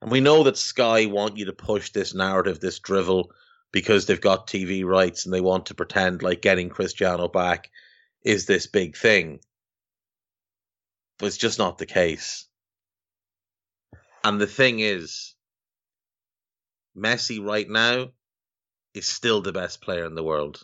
[0.00, 3.32] And we know that Sky want you to push this narrative, this drivel,
[3.72, 7.70] because they've got TV rights and they want to pretend like getting Cristiano back
[8.22, 9.40] is this big thing.
[11.18, 12.46] But it's just not the case.
[14.22, 15.34] And the thing is,
[16.96, 18.12] Messi right now
[18.94, 20.62] is still the best player in the world.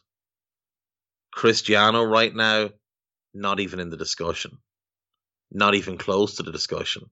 [1.33, 2.71] Cristiano right now,
[3.35, 4.59] not even in the discussion.
[5.53, 7.11] Not even close to the discussion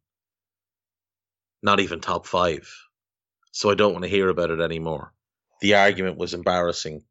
[1.63, 2.71] not even top five.
[3.53, 5.13] So I don't want to hear about it anymore.
[5.61, 7.03] The argument was embarrassing.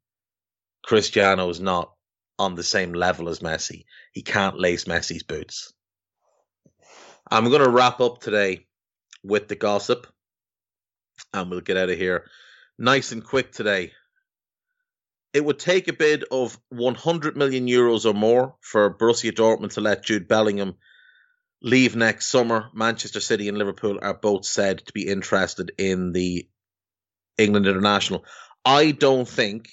[0.85, 1.91] Cristiano is not
[2.39, 3.85] on the same level as Messi.
[4.13, 5.73] He can't lace Messi's boots.
[7.29, 8.67] I'm going to wrap up today
[9.23, 10.07] with the gossip
[11.33, 12.29] and we'll get out of here
[12.77, 13.91] nice and quick today.
[15.33, 19.81] It would take a bid of 100 million euros or more for Borussia Dortmund to
[19.81, 20.75] let Jude Bellingham
[21.61, 22.69] leave next summer.
[22.73, 26.47] Manchester City and Liverpool are both said to be interested in the
[27.37, 28.25] England international.
[28.65, 29.69] I don't think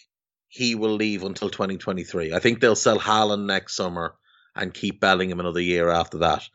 [0.49, 2.33] he will leave until 2023.
[2.33, 4.15] I think they'll sell Haaland next summer
[4.55, 6.49] and keep Bellingham another year after that.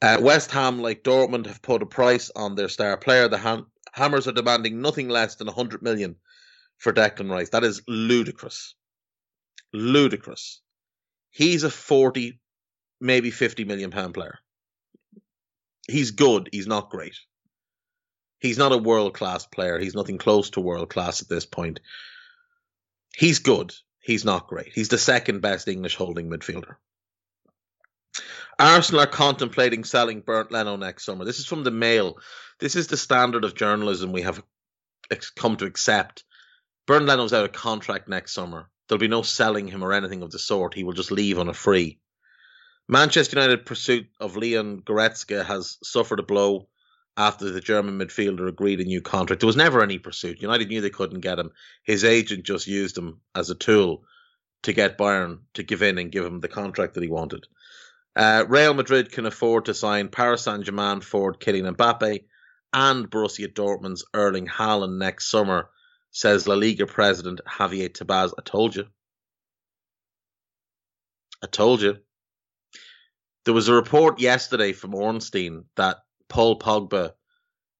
[0.00, 3.28] Uh, West Ham, like Dortmund, have put a price on their star player.
[3.28, 6.16] The Ham- Hammers are demanding nothing less than 100 million
[6.78, 7.50] for Declan Rice.
[7.50, 8.74] That is ludicrous.
[9.72, 10.60] Ludicrous.
[11.30, 12.40] He's a 40,
[13.00, 14.38] maybe 50 million pound player
[15.88, 16.48] he's good.
[16.52, 17.16] He's not great.
[18.38, 19.78] He's not a world class player.
[19.78, 21.80] He's nothing close to world class at this point.
[23.16, 23.74] He's good.
[24.00, 24.72] He's not great.
[24.72, 26.76] He's the second best English holding midfielder.
[28.58, 31.24] Arsenal are contemplating selling Bernd Leno next summer.
[31.24, 32.18] This is from the Mail.
[32.58, 34.42] This is the standard of journalism we have
[35.36, 36.24] come to accept.
[36.86, 38.68] Bernd Leno's out of contract next summer.
[38.88, 40.74] There'll be no selling him or anything of the sort.
[40.74, 41.98] He will just leave on a free.
[42.88, 46.68] Manchester United pursuit of Leon Goretzka has suffered a blow
[47.18, 49.40] after the German midfielder agreed a new contract.
[49.40, 50.40] There was never any pursuit.
[50.40, 51.50] United knew they couldn't get him.
[51.82, 54.04] His agent just used him as a tool
[54.62, 57.46] to get Bayern to give in and give him the contract that he wanted.
[58.16, 62.24] Uh, Real Madrid can afford to sign Paris Saint Germain forward Kylian Mbappe
[62.72, 65.68] and Borussia Dortmund's Erling Haaland next summer,
[66.10, 68.32] says La Liga president Javier Tebas.
[68.38, 68.86] I told you.
[71.42, 71.98] I told you.
[73.48, 77.14] There was a report yesterday from Ornstein that Paul Pogba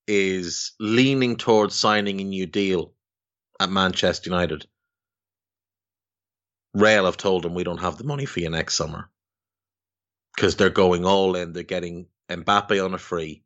[0.06, 2.94] is leaning towards signing a new deal
[3.60, 4.66] at Manchester United.
[6.72, 9.10] Real have told him we don't have the money for you next summer
[10.34, 11.52] because they're going all in.
[11.52, 13.44] They're getting Mbappe on a free.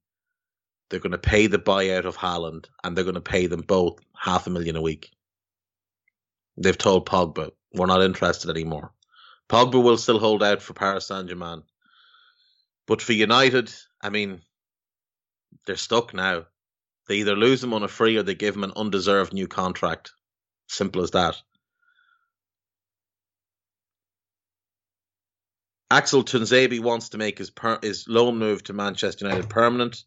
[0.91, 3.99] They're going to pay the buyout of Haaland and they're going to pay them both
[4.17, 5.11] half a million a week.
[6.57, 8.93] They've told Pogba we're not interested anymore.
[9.49, 11.65] Pogba will still hold out for Paris Saint Germain.
[12.87, 14.43] But for United, I mean,
[15.67, 16.47] they're stuck now.
[17.09, 20.13] They either lose him on a free or they give him an undeserved new contract.
[20.69, 21.37] Simple as that.
[25.91, 30.05] Axel Tuanzebe wants to make his per- his loan move to Manchester United permanent.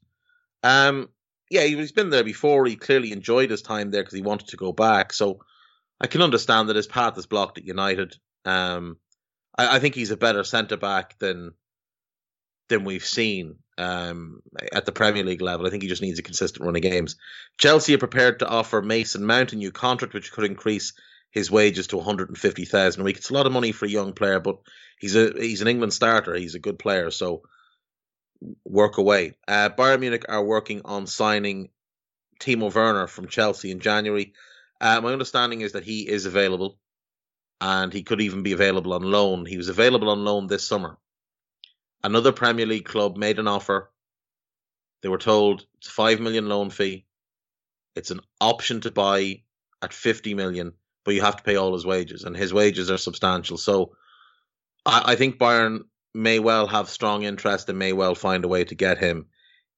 [0.63, 1.09] Um,
[1.51, 2.65] yeah, he's been there before.
[2.65, 5.13] He clearly enjoyed his time there because he wanted to go back.
[5.13, 5.41] So
[6.01, 8.15] I can understand that his path is blocked at United.
[8.45, 8.97] Um,
[9.55, 11.53] I, I think he's a better centre back than
[12.69, 14.41] than we've seen um,
[14.71, 15.65] at the Premier League level.
[15.65, 17.15] I think he just needs a consistent run of games.
[17.57, 20.93] Chelsea are prepared to offer Mason Mount a new contract, which could increase
[21.31, 23.17] his wages to 150,000 a week.
[23.17, 24.57] It's a lot of money for a young player, but
[24.99, 26.35] he's a he's an England starter.
[26.35, 27.43] He's a good player, so
[28.63, 29.33] work away.
[29.47, 31.69] Uh, Bayern Munich are working on signing
[32.39, 34.33] Timo Werner from Chelsea in January.
[34.79, 36.77] Uh, my understanding is that he is available,
[37.59, 39.45] and he could even be available on loan.
[39.45, 40.97] He was available on loan this summer
[42.05, 43.91] another Premier League club made an offer.
[45.01, 47.05] They were told it's five million loan fee.
[47.95, 49.43] It's an option to buy
[49.81, 52.97] at fifty million, but you have to pay all his wages, and his wages are
[52.97, 53.57] substantial.
[53.57, 53.95] So
[54.85, 55.81] I, I think Bayern
[56.13, 59.27] may well have strong interest and may well find a way to get him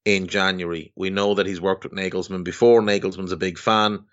[0.04, 0.92] in January.
[0.96, 2.80] We know that he's worked with Nagelsmann before.
[2.80, 4.04] Nagelsmann's a big fan,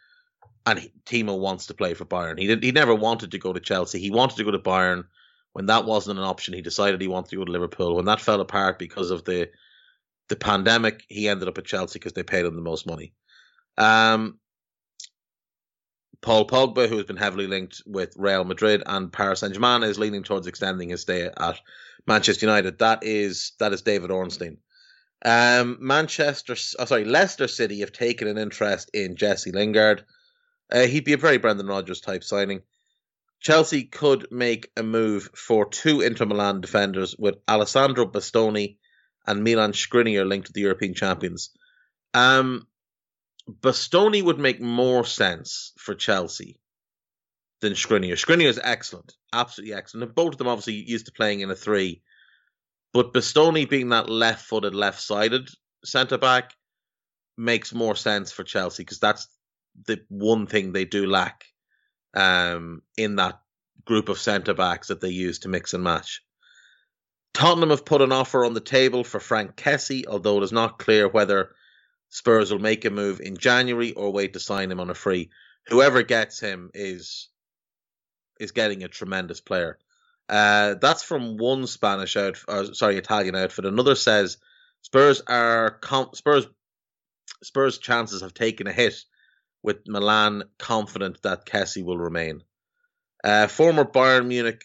[0.66, 2.40] and he, Timo wants to play for Bayern.
[2.40, 4.00] He did, he never wanted to go to Chelsea.
[4.00, 5.06] He wanted to go to Bayern.
[5.56, 7.96] When that wasn't an option, he decided he wanted to go to Liverpool.
[7.96, 9.50] When that fell apart because of the
[10.28, 13.14] the pandemic, he ended up at Chelsea because they paid him the most money.
[13.78, 14.38] Um,
[16.20, 19.98] Paul Pogba, who has been heavily linked with Real Madrid and Paris Saint Germain, is
[19.98, 21.62] leaning towards extending his stay at
[22.06, 22.80] Manchester United.
[22.80, 24.58] That is that is David Ornstein.
[25.24, 30.04] Um, Manchester, oh, sorry, Leicester City have taken an interest in Jesse Lingard.
[30.70, 32.62] Uh, he'd be a very Brendan Rodgers type signing.
[33.40, 38.78] Chelsea could make a move for two Inter Milan defenders with Alessandro Bastoni
[39.28, 41.52] and Milan Skriniar linked to the European champions.
[42.14, 42.68] Um,
[43.48, 46.60] Bastoni would make more sense for Chelsea
[47.62, 48.14] than Skriniar.
[48.14, 50.08] Skriniar is excellent, absolutely excellent.
[50.08, 52.02] And both of them obviously used to playing in a three.
[52.94, 55.50] But Bastoni being that left footed, left sided
[55.84, 56.54] centre back
[57.38, 59.28] makes more sense for Chelsea because that's
[59.86, 61.46] the one thing they do lack
[62.16, 63.40] um, in that
[63.86, 66.22] group of centre backs that they use to mix and match.
[67.34, 70.80] Tottenham have put an offer on the table for Frank Kessie, although it is not
[70.80, 71.54] clear whether
[72.10, 75.30] Spurs will make a move in January or wait to sign him on a free.
[75.68, 77.30] Whoever gets him is
[78.40, 79.78] is getting a tremendous player.
[80.28, 83.66] Uh, that's from one Spanish out, uh, sorry, Italian outfit.
[83.66, 84.38] Another says
[84.82, 85.80] Spurs are
[86.14, 86.48] Spurs
[87.44, 89.04] Spurs chances have taken a hit
[89.66, 92.44] with Milan confident that Kessie will remain.
[93.24, 94.64] Uh, former Bayern Munich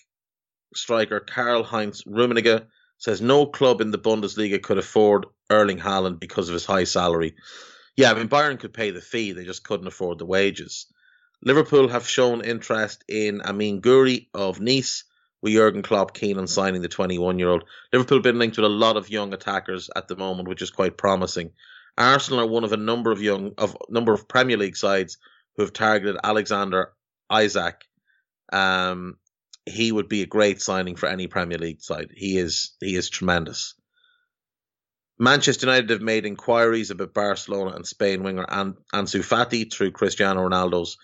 [0.74, 2.66] striker Karl Heinz Rummenigge
[2.98, 7.34] says no club in the Bundesliga could afford Erling Haaland because of his high salary.
[7.96, 10.86] Yeah, I mean Bayern could pay the fee, they just couldn't afford the wages.
[11.42, 15.04] Liverpool have shown interest in Amine Gouiri of Nice,
[15.40, 17.64] with Jurgen Klopp keen on signing the 21-year-old.
[17.90, 20.70] Liverpool have been linked with a lot of young attackers at the moment, which is
[20.70, 21.52] quite promising.
[21.96, 25.18] Arsenal are one of a number of young of number of Premier League sides
[25.56, 26.92] who have targeted Alexander
[27.32, 27.84] Isak.
[28.52, 29.16] Um,
[29.66, 32.10] he would be a great signing for any Premier League side.
[32.14, 33.74] He is he is tremendous.
[35.18, 40.48] Manchester United have made inquiries about Barcelona and Spain winger An- Ansu Fati through Cristiano
[40.48, 40.96] Ronaldo's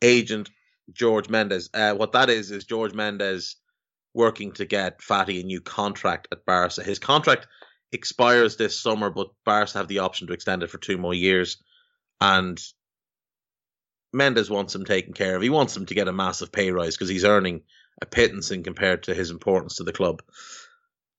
[0.00, 0.48] agent
[0.92, 1.70] George Mendes.
[1.74, 3.56] Uh, what that is is George Mendes
[4.14, 6.84] working to get Fati a new contract at Barca.
[6.84, 7.48] His contract
[7.94, 11.62] expires this summer, but Barca have the option to extend it for two more years.
[12.20, 12.60] And
[14.12, 15.42] Mendes wants him taken care of.
[15.42, 17.62] He wants him to get a massive pay rise because he's earning
[18.02, 20.22] a pittance in compared to his importance to the club.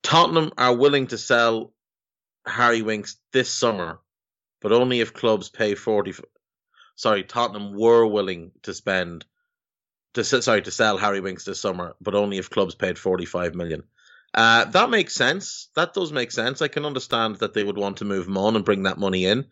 [0.04, 1.74] Tottenham are willing to sell
[2.46, 4.00] Harry Winks this summer,
[4.62, 6.14] but only if clubs pay forty.
[6.96, 9.26] Sorry, Tottenham were willing to spend
[10.14, 13.56] to sorry to sell Harry Winks this summer, but only if clubs paid forty five
[13.56, 13.84] million.
[14.36, 15.70] Uh, that makes sense.
[15.76, 16.62] That does make sense.
[16.62, 19.26] I can understand that they would want to move him on and bring that money
[19.26, 19.46] in,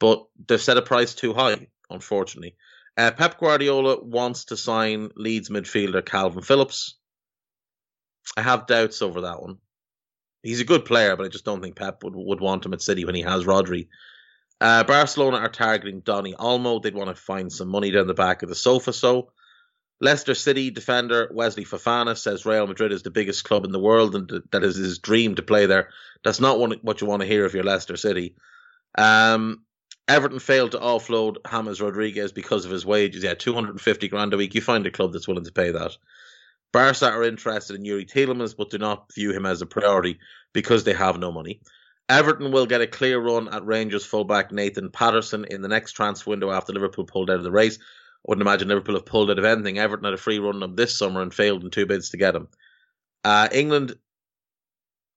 [0.00, 2.56] but they've set a price too high, unfortunately.
[2.96, 6.96] Uh, Pep Guardiola wants to sign Leeds midfielder Calvin Phillips.
[8.36, 9.58] I have doubts over that one.
[10.42, 12.82] He's a good player, but I just don't think Pep would, would want him at
[12.82, 13.88] City when he has Rodri.
[14.60, 16.82] Uh, Barcelona are targeting Dani Olmo.
[16.82, 18.92] They'd want to find some money down the back of the sofa.
[18.92, 19.30] So,
[20.00, 24.14] Leicester City defender Wesley Fofana says Real Madrid is the biggest club in the world
[24.14, 25.90] and that is his dream to play there.
[26.24, 28.34] That's not what you want to hear if you're Leicester City.
[28.96, 29.62] Um,
[30.06, 33.22] Everton failed to offload James Rodriguez because of his wages.
[33.22, 34.54] Yeah, 250 grand a week.
[34.54, 35.96] You find a club that's willing to pay that.
[36.72, 40.18] Barca are interested in Youri Tielemans, but do not view him as a priority
[40.52, 41.60] because they have no money.
[42.08, 46.30] Everton will get a clear run at Rangers fullback Nathan Patterson in the next transfer
[46.30, 47.78] window after Liverpool pulled out of the race.
[48.24, 49.78] I wouldn't imagine Liverpool have pulled out of anything.
[49.78, 52.34] Everton had a free run of this summer and failed in two bids to get
[52.34, 52.48] him.
[53.22, 53.96] Uh, England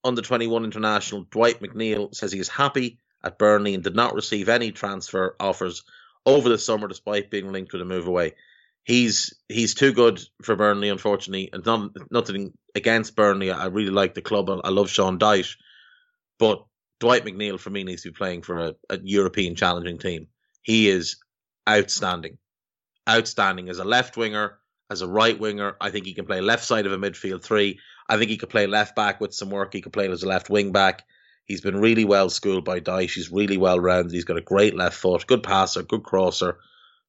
[0.04, 4.48] under 21 international Dwight McNeil says he is happy at Burnley and did not receive
[4.48, 5.82] any transfer offers
[6.24, 8.34] over the summer despite being linked with a move away.
[8.84, 13.50] He's he's too good for Burnley, unfortunately, and not, nothing against Burnley.
[13.50, 14.48] I really like the club.
[14.50, 15.56] I love Sean Dyche,
[16.38, 16.64] but
[17.00, 20.28] Dwight McNeil for me needs to be playing for a, a European challenging team.
[20.62, 21.16] He is
[21.68, 22.38] outstanding,
[23.08, 24.58] outstanding as a left winger,
[24.90, 25.76] as a right winger.
[25.80, 27.80] I think he can play left side of a midfield three.
[28.08, 29.72] I think he could play left back with some work.
[29.72, 31.04] He could play as a left wing back.
[31.44, 33.14] He's been really well schooled by Dyche.
[33.14, 34.12] He's really well rounded.
[34.12, 36.58] He's got a great left foot, good passer, good crosser,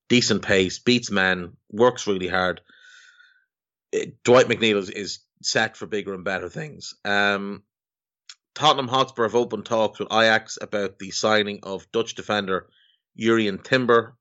[0.07, 2.61] decent pace, beats men, works really hard.
[3.91, 6.95] It, Dwight McNeil is, is, set for bigger and better things.
[7.05, 7.63] Um,
[8.55, 12.67] Tottenham Hotspur have opened talks with Ajax about the signing of Dutch defender
[13.17, 14.15] Jurrien Timber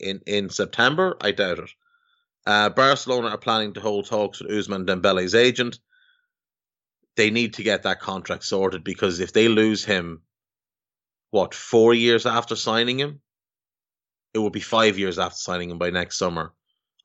[0.00, 1.16] in, in September.
[1.20, 1.70] I doubt it.
[2.46, 5.78] Uh, Barcelona are planning to hold talks with Ousmane Dembele's agent.
[7.16, 10.22] they need to get that contract sorted because if they lose him,
[11.30, 13.20] what four years after signing him,
[14.34, 16.52] it will be five years after signing him by next summer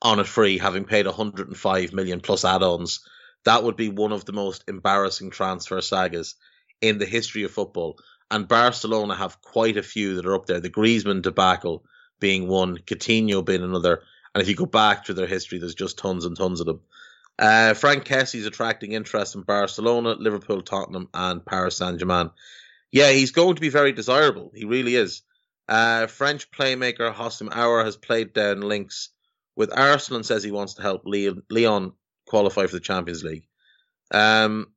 [0.02, 3.02] on a free, having paid 105 million plus add-ons.
[3.46, 6.36] That would be one of the most embarrassing transfer sagas
[6.82, 8.00] in the history of football.
[8.32, 10.60] And Barcelona have quite a few that are up there.
[10.60, 11.84] The Griezmann debacle
[12.20, 14.04] being one, Coutinho being another.
[14.34, 16.82] And if you go back through their history, there's just tons and tons of them.
[17.40, 22.32] Uh, Franck Kessie's attracting interest in Barcelona, Liverpool, Tottenham, and Paris Saint Germain.
[22.92, 24.52] Yeah, he's going to be very desirable.
[24.54, 25.22] He really is.
[25.68, 29.10] Uh, French playmaker Houssem Aouar has played down links
[29.56, 31.94] with Arsenal and says he wants to help Lyon
[32.28, 33.48] qualify for the Champions League.
[34.12, 34.68] Um,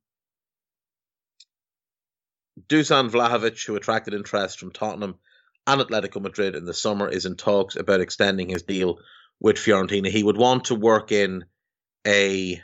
[2.67, 5.15] Dusan Vlahovic, who attracted interest from Tottenham
[5.67, 8.99] and Atletico Madrid in the summer, is in talks about extending his deal
[9.39, 10.07] with Fiorentina.
[10.07, 11.45] He would want to work in
[12.05, 12.61] a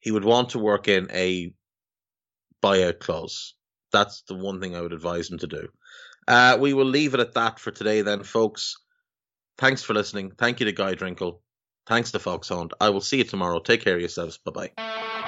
[0.00, 1.54] he would want to work in a
[2.62, 3.54] buyout clause.
[3.90, 5.68] That's the one thing I would advise him to do.
[6.28, 8.76] Uh, we will leave it at that for today, then, folks.
[9.56, 10.32] Thanks for listening.
[10.36, 11.40] Thank you to Guy Drinkle.
[11.86, 12.74] Thanks to Foxhound.
[12.80, 13.60] I will see you tomorrow.
[13.60, 14.38] Take care of yourselves.
[14.38, 15.22] Bye bye.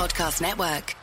[0.00, 0.96] Podcast Network.